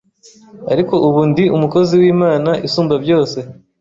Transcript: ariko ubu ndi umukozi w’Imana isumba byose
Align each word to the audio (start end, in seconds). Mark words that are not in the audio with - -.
ariko 0.73 0.93
ubu 1.07 1.21
ndi 1.29 1.43
umukozi 1.55 1.93
w’Imana 2.01 2.51
isumba 2.67 2.95
byose 3.03 3.37